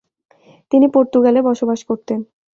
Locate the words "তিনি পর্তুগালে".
0.71-1.39